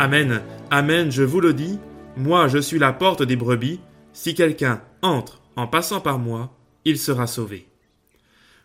Amen, 0.00 0.42
Amen, 0.70 1.10
je 1.10 1.24
vous 1.24 1.40
le 1.40 1.52
dis, 1.52 1.76
moi 2.16 2.46
je 2.46 2.58
suis 2.58 2.78
la 2.78 2.92
porte 2.92 3.24
des 3.24 3.34
brebis, 3.34 3.80
si 4.12 4.32
quelqu'un 4.32 4.80
entre 5.02 5.42
en 5.56 5.66
passant 5.66 6.00
par 6.00 6.20
moi, 6.20 6.56
il 6.84 7.00
sera 7.00 7.26
sauvé. 7.26 7.66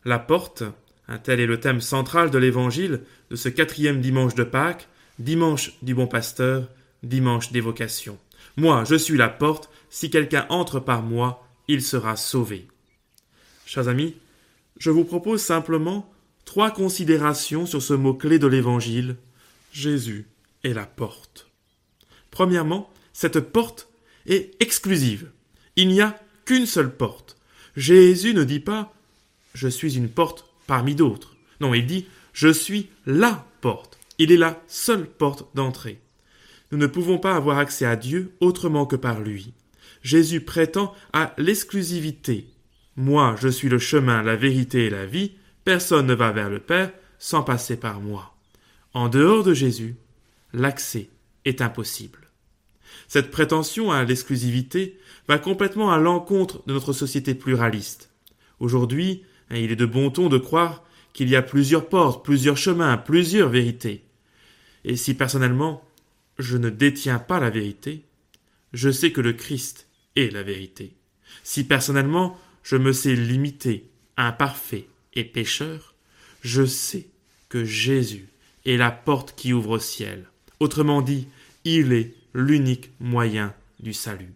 La 0.05 0.19
porte, 0.19 0.61
un 1.07 1.17
tel 1.17 1.39
est 1.39 1.47
le 1.47 1.59
thème 1.59 1.81
central 1.81 2.29
de 2.29 2.37
l'évangile 2.37 3.01
de 3.31 3.35
ce 3.35 3.49
quatrième 3.49 3.99
dimanche 3.99 4.35
de 4.35 4.43
Pâques, 4.43 4.87
dimanche 5.17 5.73
du 5.81 5.95
bon 5.95 6.05
pasteur, 6.05 6.69
dimanche 7.01 7.51
d'évocation. 7.51 8.19
Moi, 8.55 8.83
je 8.87 8.93
suis 8.93 9.17
la 9.17 9.29
porte, 9.29 9.71
si 9.89 10.11
quelqu'un 10.11 10.45
entre 10.49 10.79
par 10.79 11.01
moi, 11.01 11.47
il 11.67 11.81
sera 11.81 12.15
sauvé. 12.15 12.67
Chers 13.65 13.87
amis, 13.87 14.17
je 14.77 14.91
vous 14.91 15.03
propose 15.03 15.41
simplement 15.41 16.13
trois 16.45 16.69
considérations 16.69 17.65
sur 17.65 17.81
ce 17.81 17.95
mot-clé 17.95 18.37
de 18.37 18.45
l'Évangile. 18.45 19.15
Jésus 19.71 20.27
la 20.71 20.85
porte. 20.85 21.49
Premièrement, 22.31 22.89
cette 23.11 23.39
porte 23.39 23.89
est 24.25 24.55
exclusive. 24.61 25.31
Il 25.75 25.89
n'y 25.89 25.99
a 25.99 26.17
qu'une 26.45 26.65
seule 26.65 26.95
porte. 26.95 27.37
Jésus 27.75 28.33
ne 28.33 28.43
dit 28.43 28.59
pas 28.59 28.93
Je 29.53 29.67
suis 29.67 29.97
une 29.97 30.09
porte 30.09 30.45
parmi 30.67 30.95
d'autres. 30.95 31.35
Non, 31.59 31.73
il 31.73 31.85
dit 31.85 32.07
Je 32.31 32.51
suis 32.51 32.89
la 33.05 33.45
porte. 33.61 33.97
Il 34.19 34.31
est 34.31 34.37
la 34.37 34.61
seule 34.67 35.05
porte 35.05 35.47
d'entrée. 35.55 35.99
Nous 36.71 36.77
ne 36.77 36.87
pouvons 36.87 37.17
pas 37.17 37.35
avoir 37.35 37.57
accès 37.57 37.85
à 37.85 37.95
Dieu 37.95 38.31
autrement 38.39 38.85
que 38.85 38.95
par 38.95 39.21
lui. 39.21 39.53
Jésus 40.01 40.41
prétend 40.41 40.93
à 41.13 41.33
l'exclusivité. 41.37 42.47
Moi, 42.95 43.35
je 43.39 43.47
suis 43.47 43.69
le 43.69 43.79
chemin, 43.79 44.21
la 44.21 44.35
vérité 44.35 44.85
et 44.85 44.89
la 44.89 45.05
vie. 45.05 45.33
Personne 45.65 46.07
ne 46.07 46.13
va 46.13 46.31
vers 46.31 46.49
le 46.49 46.59
Père 46.59 46.91
sans 47.19 47.43
passer 47.43 47.77
par 47.77 48.01
moi. 48.01 48.35
En 48.93 49.09
dehors 49.09 49.43
de 49.43 49.53
Jésus, 49.53 49.95
l'accès 50.53 51.09
est 51.45 51.61
impossible. 51.61 52.19
Cette 53.07 53.31
prétention 53.31 53.91
à 53.91 54.03
l'exclusivité 54.03 54.97
va 55.27 55.39
complètement 55.39 55.91
à 55.91 55.97
l'encontre 55.97 56.63
de 56.67 56.73
notre 56.73 56.93
société 56.93 57.33
pluraliste. 57.33 58.11
Aujourd'hui, 58.59 59.23
hein, 59.49 59.57
il 59.57 59.71
est 59.71 59.75
de 59.75 59.85
bon 59.85 60.09
ton 60.09 60.29
de 60.29 60.37
croire 60.37 60.83
qu'il 61.11 61.29
y 61.29 61.35
a 61.35 61.41
plusieurs 61.41 61.89
portes, 61.89 62.23
plusieurs 62.23 62.57
chemins, 62.57 62.97
plusieurs 62.97 63.49
vérités. 63.49 64.03
Et 64.83 64.95
si 64.95 65.13
personnellement, 65.13 65.83
je 66.39 66.57
ne 66.57 66.69
détiens 66.69 67.19
pas 67.19 67.39
la 67.39 67.49
vérité, 67.49 68.03
je 68.73 68.89
sais 68.89 69.11
que 69.11 69.21
le 69.21 69.33
Christ 69.33 69.87
est 70.15 70.33
la 70.33 70.43
vérité. 70.43 70.95
Si 71.43 71.63
personnellement, 71.63 72.39
je 72.63 72.77
me 72.77 72.93
sais 72.93 73.15
limité, 73.15 73.89
imparfait 74.17 74.87
et 75.13 75.23
pécheur, 75.23 75.93
je 76.41 76.65
sais 76.65 77.07
que 77.49 77.63
Jésus 77.63 78.27
est 78.65 78.77
la 78.77 78.91
porte 78.91 79.35
qui 79.35 79.53
ouvre 79.53 79.71
au 79.71 79.79
ciel. 79.79 80.27
Autrement 80.59 81.01
dit, 81.01 81.27
il 81.65 81.93
est 81.93 82.13
l'unique 82.33 82.91
moyen 82.99 83.53
du 83.79 83.93
salut. 83.93 84.33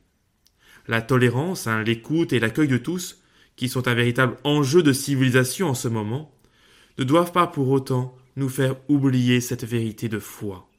La 0.87 1.01
tolérance, 1.01 1.67
hein, 1.67 1.83
l'écoute 1.83 2.33
et 2.33 2.39
l'accueil 2.39 2.67
de 2.67 2.77
tous, 2.77 3.21
qui 3.55 3.69
sont 3.69 3.87
un 3.87 3.93
véritable 3.93 4.37
enjeu 4.43 4.83
de 4.83 4.93
civilisation 4.93 5.69
en 5.69 5.73
ce 5.73 5.87
moment, 5.87 6.31
ne 6.97 7.03
doivent 7.03 7.31
pas 7.31 7.47
pour 7.47 7.69
autant 7.69 8.15
nous 8.35 8.49
faire 8.49 8.75
oublier 8.87 9.41
cette 9.41 9.65
vérité 9.65 10.09
de 10.09 10.19
foi. 10.19 10.69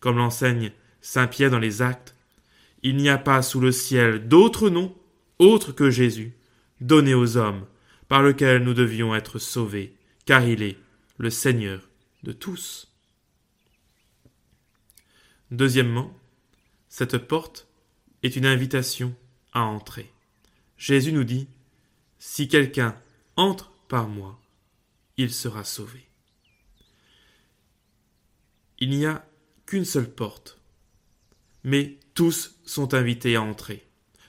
Comme 0.00 0.16
l'enseigne 0.16 0.72
Saint 1.00 1.26
Pierre 1.26 1.50
dans 1.50 1.58
les 1.58 1.82
Actes, 1.82 2.14
il 2.82 2.96
n'y 2.96 3.08
a 3.08 3.18
pas 3.18 3.42
sous 3.42 3.60
le 3.60 3.72
ciel 3.72 4.28
d'autre 4.28 4.68
nom, 4.70 4.94
autre 5.38 5.72
que 5.72 5.90
Jésus, 5.90 6.32
donné 6.80 7.14
aux 7.14 7.36
hommes, 7.36 7.64
par 8.08 8.22
lequel 8.22 8.62
nous 8.62 8.74
devions 8.74 9.14
être 9.14 9.38
sauvés, 9.38 9.94
car 10.26 10.46
il 10.46 10.62
est 10.62 10.76
le 11.18 11.30
Seigneur 11.30 11.88
de 12.22 12.32
tous. 12.32 12.93
Deuxièmement, 15.50 16.12
cette 16.88 17.18
porte 17.18 17.66
est 18.22 18.36
une 18.36 18.46
invitation 18.46 19.14
à 19.52 19.62
entrer. 19.62 20.10
Jésus 20.76 21.12
nous 21.12 21.24
dit, 21.24 21.48
Si 22.18 22.48
quelqu'un 22.48 22.96
entre 23.36 23.72
par 23.88 24.08
moi, 24.08 24.40
il 25.16 25.32
sera 25.32 25.64
sauvé. 25.64 26.06
Il 28.78 28.90
n'y 28.90 29.06
a 29.06 29.26
qu'une 29.66 29.84
seule 29.84 30.10
porte, 30.10 30.58
mais 31.62 31.98
tous 32.14 32.56
sont 32.64 32.94
invités 32.94 33.36
à 33.36 33.42
entrer. 33.42 33.84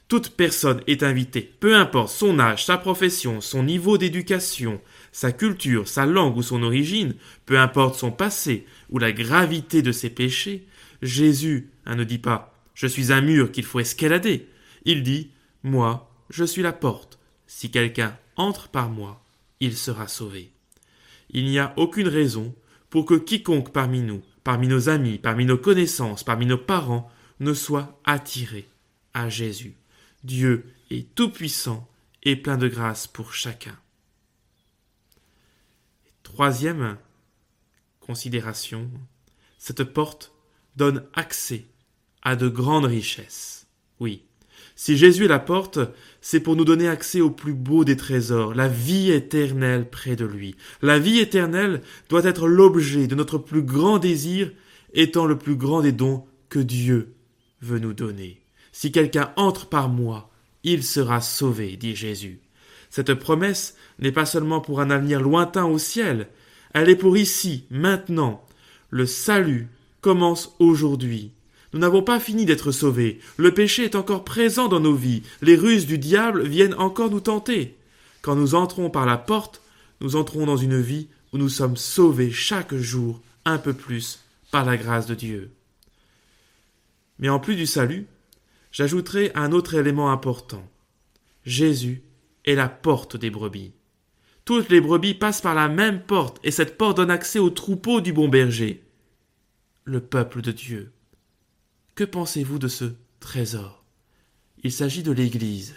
Toute 0.08 0.30
personne 0.30 0.82
est 0.86 1.02
invitée, 1.02 1.42
peu 1.42 1.76
importe 1.76 2.12
son 2.12 2.38
âge, 2.38 2.66
sa 2.66 2.78
profession, 2.78 3.42
son 3.42 3.64
niveau 3.64 3.98
d'éducation, 3.98 4.80
sa 5.12 5.32
culture, 5.32 5.88
sa 5.88 6.06
langue 6.06 6.38
ou 6.38 6.44
son 6.44 6.62
origine, 6.62 7.16
peu 7.48 7.58
importe 7.58 7.96
son 7.96 8.12
passé 8.12 8.68
ou 8.90 9.00
la 9.00 9.12
gravité 9.12 9.82
de 9.82 9.92
ses 9.92 10.12
péchés, 10.12 10.68
Jésus 11.06 11.72
hein, 11.86 11.96
ne 11.96 12.04
dit 12.04 12.18
pas 12.18 12.56
je 12.76 12.88
suis 12.88 13.12
un 13.12 13.22
mur 13.22 13.52
qu'il 13.52 13.64
faut 13.64 13.80
escalader. 13.80 14.50
Il 14.84 15.02
dit 15.02 15.32
Moi, 15.64 16.12
je 16.30 16.44
suis 16.44 16.62
la 16.62 16.74
porte. 16.74 17.18
Si 17.48 17.72
quelqu'un 17.72 18.16
entre 18.36 18.68
par 18.68 18.90
moi, 18.90 19.24
il 19.62 19.76
sera 19.78 20.08
sauvé. 20.08 20.52
Il 21.30 21.46
n'y 21.46 21.58
a 21.58 21.74
aucune 21.78 22.10
raison 22.10 22.54
pour 22.90 23.06
que 23.06 23.16
quiconque 23.16 23.72
parmi 23.72 24.02
nous, 24.02 24.22
parmi 24.44 24.68
nos 24.68 24.90
amis, 24.90 25.18
parmi 25.18 25.46
nos 25.46 25.58
connaissances, 25.58 26.24
parmi 26.24 26.46
nos 26.46 26.58
parents, 26.58 27.10
ne 27.40 27.54
soit 27.54 28.00
attiré 28.04 28.68
à 29.14 29.30
Jésus. 29.30 29.76
Dieu 30.24 30.66
est 30.92 31.16
tout-puissant 31.16 31.88
et 32.24 32.36
plein 32.36 32.58
de 32.58 32.68
grâce 32.68 33.08
pour 33.08 33.34
chacun. 33.34 33.78
Troisième 36.24 36.98
considération, 38.02 38.90
cette 39.58 39.84
porte 39.84 40.35
donne 40.76 41.04
accès 41.14 41.66
a 42.26 42.36
de 42.36 42.50
grandes 42.50 42.86
richesses. 42.86 43.68
Oui. 44.00 44.24
Si 44.76 44.98
Jésus 44.98 45.28
la 45.28 45.40
porte, 45.40 45.80
c'est 46.20 46.42
pour 46.42 46.58
nous 46.58 46.66
donner 46.66 46.90
accès 46.90 47.22
au 47.22 47.30
plus 47.30 47.54
beau 47.54 47.86
des 47.86 47.96
trésors, 47.96 48.54
la 48.54 48.68
vie 48.68 49.12
éternelle 49.12 49.90
près 49.90 50.18
de 50.18 50.26
lui. 50.26 50.56
La 50.82 51.00
vie 51.00 51.20
éternelle 51.20 51.82
doit 52.10 52.26
être 52.26 52.48
l'objet 52.48 53.08
de 53.08 53.16
notre 53.16 53.38
plus 53.38 53.62
grand 53.62 54.00
désir, 54.00 54.52
étant 54.94 55.26
le 55.26 55.38
plus 55.38 55.56
grand 55.56 55.82
des 55.82 55.94
dons 55.94 56.26
que 56.50 56.60
Dieu 56.60 57.14
veut 57.62 57.80
nous 57.80 57.94
donner. 57.94 58.42
Si 58.74 58.92
quelqu'un 58.92 59.32
entre 59.38 59.70
par 59.70 59.88
moi, 59.88 60.30
il 60.64 60.84
sera 60.84 61.22
sauvé, 61.22 61.78
dit 61.78 61.96
Jésus. 61.96 62.42
Cette 62.90 63.14
promesse 63.14 63.76
n'est 64.00 64.12
pas 64.12 64.26
seulement 64.26 64.60
pour 64.60 64.82
un 64.82 64.90
avenir 64.90 65.22
lointain 65.22 65.66
au 65.66 65.78
ciel, 65.78 66.28
elle 66.74 66.90
est 66.90 66.98
pour 66.98 67.16
ici, 67.16 67.66
maintenant. 67.70 68.46
Le 68.90 69.06
salut 69.06 69.70
commence 70.06 70.54
aujourd'hui. 70.60 71.32
Nous 71.74 71.80
n'avons 71.80 72.04
pas 72.04 72.20
fini 72.20 72.46
d'être 72.46 72.72
sauvés. 72.72 73.20
Le 73.38 73.52
péché 73.56 73.86
est 73.86 73.96
encore 73.96 74.24
présent 74.24 74.68
dans 74.68 74.80
nos 74.80 74.94
vies. 74.94 75.24
Les 75.42 75.56
ruses 75.56 75.88
du 75.88 75.98
diable 75.98 76.46
viennent 76.46 76.76
encore 76.76 77.10
nous 77.10 77.22
tenter. 77.22 77.76
Quand 78.22 78.36
nous 78.36 78.54
entrons 78.54 78.92
par 78.92 79.08
la 79.08 79.18
porte, 79.18 79.64
nous 80.02 80.16
entrons 80.16 80.46
dans 80.46 80.58
une 80.58 80.80
vie 80.80 81.08
où 81.34 81.40
nous 81.40 81.50
sommes 81.50 81.76
sauvés 81.76 82.30
chaque 82.30 82.76
jour 82.76 83.20
un 83.46 83.58
peu 83.58 83.74
plus 83.74 84.20
par 84.52 84.64
la 84.64 84.78
grâce 84.78 85.08
de 85.08 85.16
Dieu. 85.16 85.50
Mais 87.18 87.30
en 87.30 87.40
plus 87.40 87.56
du 87.56 87.66
salut, 87.66 88.06
j'ajouterai 88.72 89.32
un 89.34 89.52
autre 89.54 89.74
élément 89.74 90.12
important. 90.12 90.70
Jésus 91.46 92.04
est 92.46 92.54
la 92.54 92.70
porte 92.70 93.18
des 93.18 93.32
brebis. 93.32 93.72
Toutes 94.46 94.70
les 94.70 94.82
brebis 94.82 95.16
passent 95.16 95.42
par 95.42 95.56
la 95.56 95.68
même 95.68 96.04
porte, 96.04 96.40
et 96.44 96.52
cette 96.52 96.78
porte 96.78 96.98
donne 96.98 97.10
accès 97.10 97.40
au 97.40 97.50
troupeau 97.50 98.02
du 98.02 98.14
bon 98.14 98.28
berger, 98.28 98.85
le 99.86 100.00
peuple 100.00 100.42
de 100.42 100.52
Dieu. 100.52 100.92
Que 101.94 102.04
pensez-vous 102.04 102.58
de 102.58 102.68
ce 102.68 102.86
trésor? 103.20 103.84
Il 104.64 104.72
s'agit 104.72 105.04
de 105.04 105.12
l'Église. 105.12 105.76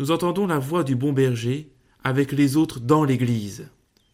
Nous 0.00 0.10
entendons 0.10 0.48
la 0.48 0.58
voix 0.58 0.82
du 0.82 0.96
bon 0.96 1.12
berger 1.12 1.70
avec 2.02 2.32
les 2.32 2.56
autres 2.56 2.80
dans 2.80 3.04
l'Église. 3.04 3.68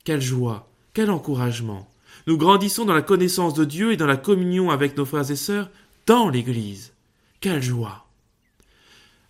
Quelle 0.04 0.20
joie, 0.20 0.70
quel 0.92 1.10
encouragement. 1.10 1.88
Nous 2.26 2.36
grandissons 2.36 2.84
dans 2.84 2.92
la 2.92 3.00
connaissance 3.00 3.54
de 3.54 3.64
Dieu 3.64 3.92
et 3.92 3.96
dans 3.96 4.06
la 4.06 4.18
communion 4.18 4.70
avec 4.70 4.94
nos 4.98 5.06
frères 5.06 5.30
et 5.30 5.36
sœurs 5.36 5.70
dans 6.06 6.28
l'Église. 6.28 6.92
Quelle 7.40 7.62
joie. 7.62 8.06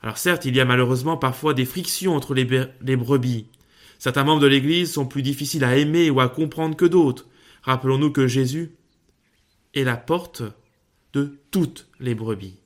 Alors 0.03 0.19
certes, 0.19 0.45
il 0.45 0.57
y 0.57 0.61
a 0.61 0.65
malheureusement 0.65 1.17
parfois 1.17 1.55
des 1.55 1.67
frictions 1.67 2.17
entre 2.17 2.35
les, 2.35 2.67
les 2.81 2.97
brebis. 2.97 3.47
Certains 4.01 4.25
membres 4.25 4.43
de 4.43 4.49
l'Église 4.49 4.93
sont 4.93 5.07
plus 5.07 5.23
difficiles 5.23 5.63
à 5.63 5.77
aimer 5.77 6.11
ou 6.11 6.21
à 6.21 6.29
comprendre 6.29 6.77
que 6.77 6.85
d'autres. 6.85 7.29
Rappelons-nous 7.63 8.11
que 8.11 8.27
Jésus 8.27 8.73
est 9.75 9.85
la 9.85 9.97
porte 9.97 10.43
de 11.13 11.39
toutes 11.51 11.89
les 12.01 12.15
brebis. 12.15 12.57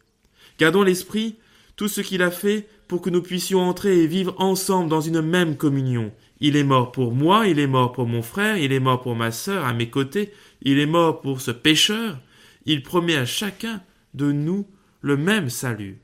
Gardons 0.58 0.82
l'esprit 0.82 1.36
tout 1.76 1.88
ce 1.88 2.00
qu'il 2.00 2.22
a 2.22 2.30
fait 2.30 2.68
pour 2.88 3.02
que 3.02 3.10
nous 3.10 3.22
puissions 3.22 3.60
entrer 3.60 4.02
et 4.02 4.06
vivre 4.06 4.34
ensemble 4.38 4.88
dans 4.88 5.00
une 5.00 5.20
même 5.20 5.56
communion. 5.56 6.12
Il 6.40 6.56
est 6.56 6.64
mort 6.64 6.92
pour 6.92 7.12
moi, 7.12 7.46
il 7.46 7.58
est 7.58 7.66
mort 7.66 7.92
pour 7.92 8.06
mon 8.06 8.22
frère, 8.22 8.56
il 8.56 8.72
est 8.72 8.80
mort 8.80 9.02
pour 9.02 9.16
ma 9.16 9.30
sœur 9.30 9.64
à 9.64 9.72
mes 9.72 9.90
côtés, 9.90 10.32
il 10.62 10.78
est 10.78 10.86
mort 10.86 11.20
pour 11.20 11.40
ce 11.40 11.50
pécheur. 11.50 12.18
Il 12.64 12.82
promet 12.82 13.16
à 13.16 13.26
chacun 13.26 13.82
de 14.14 14.32
nous 14.32 14.66
le 15.00 15.16
même 15.16 15.50
salut. 15.50 16.00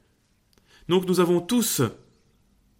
Donc 0.88 1.06
nous 1.06 1.20
avons 1.20 1.40
tous 1.40 1.82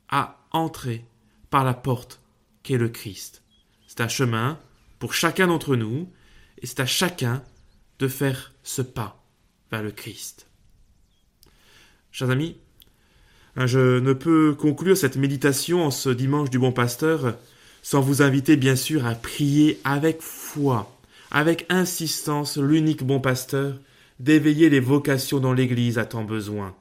à 0.08 0.46
entrer 0.50 1.04
par 1.50 1.64
la 1.64 1.74
porte 1.74 2.20
qu'est 2.62 2.78
le 2.78 2.88
Christ. 2.88 3.42
C'est 3.86 4.00
un 4.00 4.08
chemin 4.08 4.58
pour 4.98 5.14
chacun 5.14 5.48
d'entre 5.48 5.76
nous, 5.76 6.08
et 6.60 6.66
c'est 6.66 6.80
à 6.80 6.86
chacun 6.86 7.42
de 8.02 8.08
faire 8.08 8.52
ce 8.64 8.82
pas 8.82 9.24
vers 9.70 9.82
le 9.82 9.92
Christ. 9.92 10.48
Chers 12.10 12.30
amis, 12.30 12.56
je 13.56 14.00
ne 14.00 14.12
peux 14.12 14.54
conclure 14.54 14.96
cette 14.96 15.16
méditation 15.16 15.84
en 15.86 15.92
ce 15.92 16.10
dimanche 16.10 16.50
du 16.50 16.58
bon 16.58 16.72
pasteur 16.72 17.36
sans 17.80 18.00
vous 18.00 18.20
inviter 18.20 18.56
bien 18.56 18.74
sûr 18.74 19.06
à 19.06 19.14
prier 19.14 19.80
avec 19.84 20.20
foi, 20.20 20.92
avec 21.30 21.64
insistance 21.68 22.58
l'unique 22.58 23.04
bon 23.04 23.20
pasteur, 23.20 23.78
d'éveiller 24.18 24.68
les 24.68 24.80
vocations 24.80 25.38
dont 25.38 25.52
l'Église 25.52 25.98
a 25.98 26.04
tant 26.04 26.24
besoin. 26.24 26.74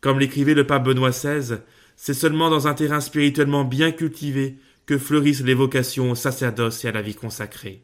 Comme 0.00 0.20
l'écrivait 0.20 0.54
le 0.54 0.66
pape 0.66 0.84
Benoît 0.84 1.10
XVI, 1.10 1.58
c'est 1.96 2.14
seulement 2.14 2.50
dans 2.50 2.68
un 2.68 2.74
terrain 2.74 3.00
spirituellement 3.00 3.64
bien 3.64 3.90
cultivé 3.90 4.58
que 4.86 4.96
fleurissent 4.96 5.42
les 5.42 5.54
vocations 5.54 6.12
au 6.12 6.14
sacerdoce 6.14 6.84
et 6.84 6.88
à 6.88 6.92
la 6.92 7.02
vie 7.02 7.16
consacrée. 7.16 7.82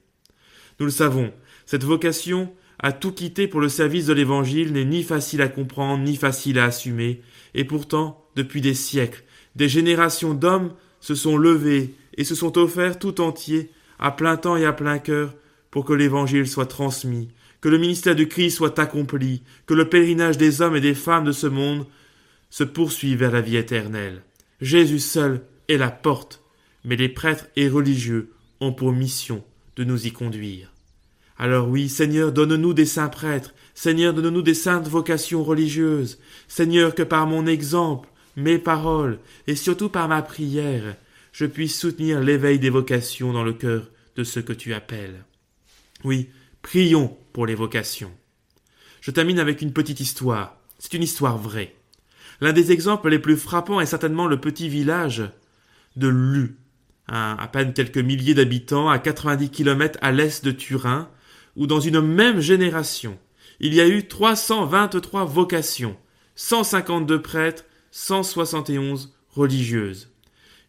Nous 0.79 0.87
le 0.87 0.93
savons, 0.93 1.33
cette 1.67 1.85
vocation 1.85 2.53
à 2.85 2.93
tout 2.93 3.13
quitter 3.13 3.49
pour 3.49 3.63
le 3.63 3.71
service 3.71 4.05
de 4.05 4.13
l'Évangile 4.13 4.75
n'est 4.75 4.85
ni 4.85 5.03
facile 5.03 5.41
à 5.41 5.49
comprendre, 5.49 6.05
ni 6.05 6.17
facile 6.17 6.59
à 6.59 6.67
assumer, 6.67 7.23
et 7.55 7.65
pourtant, 7.65 8.23
depuis 8.37 8.61
des 8.61 8.75
siècles, 8.75 9.25
des 9.57 9.71
générations 9.71 10.35
d'hommes 10.35 10.75
se 11.01 11.15
sont 11.15 11.39
levés 11.39 11.95
et 12.19 12.25
se 12.25 12.35
sont 12.35 12.59
offerts 12.59 12.99
tout 12.99 13.23
entiers, 13.23 13.71
à 13.99 14.11
plein 14.11 14.37
temps 14.37 14.59
et 14.59 14.67
à 14.67 14.75
plein 14.75 14.99
cœur, 14.99 15.35
pour 15.71 15.87
que 15.87 15.95
l'Évangile 15.95 16.47
soit 16.47 16.67
transmis, 16.67 17.31
que 17.63 17.71
le 17.71 17.79
ministère 17.79 18.15
du 18.15 18.29
Christ 18.29 18.59
soit 18.59 18.79
accompli, 18.79 19.43
que 19.65 19.73
le 19.73 19.89
pèlerinage 19.89 20.37
des 20.37 20.61
hommes 20.61 20.77
et 20.77 20.83
des 20.83 20.95
femmes 20.95 21.25
de 21.25 21.33
ce 21.33 21.47
monde 21.47 21.87
se 22.51 22.65
poursuive 22.65 23.21
vers 23.21 23.33
la 23.33 23.41
vie 23.41 23.57
éternelle. 23.57 24.21
Jésus 24.61 25.01
seul 25.01 25.41
est 25.69 25.79
la 25.79 25.91
porte, 25.91 26.43
mais 26.85 26.97
les 26.97 27.09
prêtres 27.09 27.47
et 27.57 27.67
religieux 27.67 28.35
ont 28.61 28.75
pour 28.75 28.93
mission 28.93 29.43
de 29.77 29.85
nous 29.85 30.07
y 30.07 30.13
conduire. 30.13 30.74
Alors 31.39 31.69
oui, 31.69 31.89
Seigneur, 31.89 32.33
donne-nous 32.33 32.75
des 32.75 32.87
saints 32.87 33.09
prêtres, 33.09 33.55
Seigneur, 33.75 34.15
donne-nous 34.15 34.43
des 34.43 34.55
saintes 34.55 34.89
vocations 34.89 35.43
religieuses, 35.43 36.19
Seigneur, 36.47 36.95
que 36.95 37.03
par 37.03 37.27
mon 37.27 37.47
exemple, 37.47 38.09
mes 38.37 38.59
paroles, 38.59 39.19
et 39.47 39.57
surtout 39.57 39.89
par 39.89 40.09
ma 40.09 40.23
prière, 40.23 40.97
je 41.33 41.47
puisse 41.47 41.79
soutenir 41.79 42.21
l'éveil 42.21 42.61
des 42.61 42.71
vocations 42.71 43.33
dans 43.33 43.43
le 43.43 43.53
cœur 43.53 43.91
de 44.15 44.23
ceux 44.23 44.43
que 44.43 44.53
tu 44.53 44.73
appelles. 44.75 45.25
Oui, 46.05 46.31
prions 46.63 47.17
pour 47.33 47.47
les 47.47 47.57
vocations. 47.57 48.13
Je 49.01 49.11
termine 49.11 49.41
avec 49.41 49.61
une 49.61 49.73
petite 49.73 50.01
histoire. 50.01 50.57
C'est 50.79 50.95
une 50.95 51.03
histoire 51.03 51.37
vraie. 51.37 51.75
L'un 52.41 52.53
des 52.53 52.73
exemples 52.73 53.09
les 53.09 53.19
plus 53.19 53.37
frappants 53.37 53.81
est 53.81 53.87
certainement 53.87 54.27
le 54.27 54.41
petit 54.41 54.69
village 54.69 55.25
de 55.97 56.09
Lu, 56.09 56.57
à 57.09 57.49
peine 57.53 57.73
quelques 57.73 57.99
milliers 57.99 58.35
d'habitants 58.35 58.89
à 58.89 58.99
90 58.99 59.51
kilomètres 59.51 59.99
à 60.03 60.13
l'est 60.13 60.45
de 60.45 60.51
Turin, 60.53 61.11
dans 61.57 61.81
une 61.81 62.01
même 62.01 62.41
génération, 62.41 63.19
il 63.61 63.75
y 63.75 63.81
a 63.81 63.89
eu 63.89 64.07
323 64.07 65.25
vocations, 65.25 65.97
152 66.35 67.23
prêtres, 67.23 67.65
171 67.93 69.15
religieuses. 69.31 70.11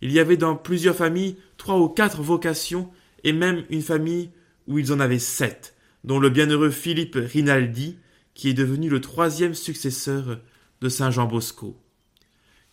Il 0.01 0.11
y 0.11 0.19
avait 0.19 0.37
dans 0.37 0.55
plusieurs 0.55 0.95
familles 0.95 1.37
trois 1.57 1.77
ou 1.79 1.89
quatre 1.89 2.21
vocations 2.21 2.91
et 3.23 3.33
même 3.33 3.65
une 3.69 3.81
famille 3.81 4.29
où 4.67 4.77
ils 4.77 4.93
en 4.93 4.99
avaient 4.99 5.19
sept, 5.19 5.75
dont 6.03 6.19
le 6.19 6.29
bienheureux 6.29 6.69
Philippe 6.69 7.17
Rinaldi, 7.17 7.97
qui 8.35 8.49
est 8.49 8.53
devenu 8.53 8.89
le 8.89 9.01
troisième 9.01 9.55
successeur 9.55 10.39
de 10.81 10.89
Saint 10.89 11.09
Jean 11.09 11.25
Bosco. 11.25 11.81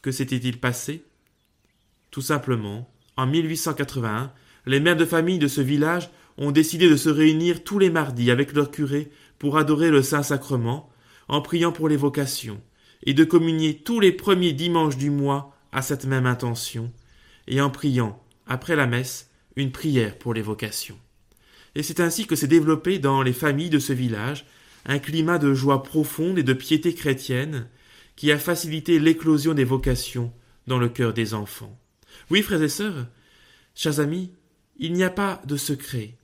Que 0.02 0.10
s'était-il 0.10 0.58
passé? 0.58 1.04
Tout 2.10 2.20
simplement, 2.20 2.92
en 3.16 3.26
1881, 3.26 4.32
les 4.66 4.80
mères 4.80 4.96
de 4.96 5.04
famille 5.04 5.38
de 5.38 5.48
ce 5.48 5.60
village 5.60 6.10
ont 6.38 6.50
décidé 6.50 6.88
de 6.88 6.96
se 6.96 7.08
réunir 7.08 7.64
tous 7.64 7.78
les 7.78 7.90
mardis 7.90 8.30
avec 8.30 8.52
leur 8.52 8.70
curé 8.70 9.10
pour 9.38 9.58
adorer 9.58 9.90
le 9.90 10.02
Saint-Sacrement, 10.02 10.90
en 11.28 11.40
priant 11.40 11.72
pour 11.72 11.88
les 11.88 11.96
vocations, 11.96 12.60
et 13.04 13.14
de 13.14 13.24
communier 13.24 13.78
tous 13.78 14.00
les 14.00 14.12
premiers 14.12 14.52
dimanches 14.52 14.96
du 14.96 15.10
mois 15.10 15.56
à 15.72 15.82
cette 15.82 16.04
même 16.04 16.26
intention, 16.26 16.92
et 17.48 17.60
en 17.60 17.70
priant, 17.70 18.22
après 18.46 18.76
la 18.76 18.86
messe, 18.86 19.30
une 19.56 19.72
prière 19.72 20.18
pour 20.18 20.34
les 20.34 20.42
vocations. 20.42 20.98
Et 21.74 21.82
c'est 21.82 22.00
ainsi 22.00 22.26
que 22.26 22.36
s'est 22.36 22.46
développé 22.46 22.98
dans 22.98 23.22
les 23.22 23.32
familles 23.32 23.70
de 23.70 23.78
ce 23.78 23.92
village 23.92 24.46
un 24.84 24.98
climat 24.98 25.38
de 25.38 25.54
joie 25.54 25.82
profonde 25.82 26.38
et 26.38 26.42
de 26.42 26.52
piété 26.52 26.94
chrétienne 26.94 27.66
qui 28.16 28.30
a 28.30 28.38
facilité 28.38 28.98
l'éclosion 28.98 29.54
des 29.54 29.64
vocations 29.64 30.32
dans 30.66 30.78
le 30.78 30.88
cœur 30.88 31.12
des 31.12 31.34
enfants. 31.34 31.78
Oui, 32.30 32.42
frères 32.42 32.62
et 32.62 32.68
sœurs, 32.68 33.06
chers 33.74 34.00
amis, 34.00 34.32
il 34.76 34.92
n'y 34.92 35.04
a 35.04 35.10
pas 35.10 35.40
de 35.46 35.56
secret. 35.56 36.14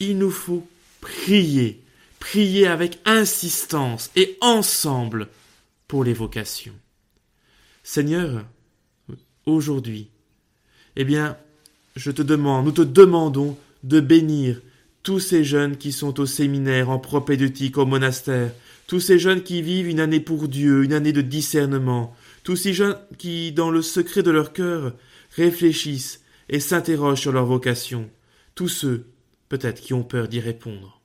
Il 0.00 0.18
nous 0.18 0.30
faut 0.30 0.66
prier, 1.00 1.80
prier 2.18 2.66
avec 2.66 2.98
insistance 3.04 4.10
et 4.16 4.36
ensemble 4.40 5.28
pour 5.88 6.04
les 6.04 6.12
vocations. 6.12 6.74
Seigneur, 7.82 8.44
aujourd'hui, 9.46 10.08
eh 10.96 11.04
bien, 11.04 11.36
je 11.94 12.10
te 12.10 12.22
demande, 12.22 12.66
nous 12.66 12.72
te 12.72 12.82
demandons 12.82 13.56
de 13.84 14.00
bénir 14.00 14.60
tous 15.02 15.20
ces 15.20 15.44
jeunes 15.44 15.76
qui 15.76 15.92
sont 15.92 16.18
au 16.18 16.26
séminaire, 16.26 16.90
en 16.90 16.98
propédeutique, 16.98 17.78
au 17.78 17.86
monastère, 17.86 18.52
tous 18.86 19.00
ces 19.00 19.18
jeunes 19.18 19.42
qui 19.42 19.62
vivent 19.62 19.88
une 19.88 20.00
année 20.00 20.20
pour 20.20 20.48
Dieu, 20.48 20.84
une 20.84 20.92
année 20.92 21.12
de 21.12 21.20
discernement, 21.20 22.14
tous 22.42 22.56
ces 22.56 22.72
jeunes 22.72 22.98
qui, 23.18 23.52
dans 23.52 23.70
le 23.70 23.82
secret 23.82 24.22
de 24.22 24.30
leur 24.30 24.52
cœur, 24.52 24.94
réfléchissent 25.36 26.22
et 26.48 26.60
s'interrogent 26.60 27.20
sur 27.20 27.32
leur 27.32 27.46
vocation, 27.46 28.10
tous 28.54 28.68
ceux, 28.68 29.06
peut-être, 29.48 29.80
qui 29.80 29.94
ont 29.94 30.04
peur 30.04 30.28
d'y 30.28 30.40
répondre. 30.40 31.00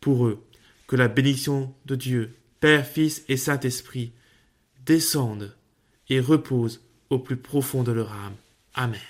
Pour 0.00 0.26
eux, 0.26 0.44
que 0.86 0.96
la 0.96 1.08
bénédiction 1.08 1.74
de 1.86 1.96
Dieu, 1.96 2.36
Père, 2.60 2.86
Fils 2.86 3.24
et 3.28 3.36
Saint-Esprit, 3.36 4.12
descende 4.84 5.56
et 6.08 6.20
repose 6.20 6.82
au 7.10 7.18
plus 7.18 7.36
profond 7.36 7.82
de 7.82 7.92
leur 7.92 8.12
âme. 8.12 8.36
Amen. 8.74 9.00